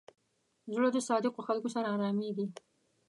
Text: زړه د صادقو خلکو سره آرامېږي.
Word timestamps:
زړه 0.73 0.89
د 0.93 0.97
صادقو 1.07 1.45
خلکو 1.47 1.69
سره 1.75 1.85
آرامېږي. 1.95 2.45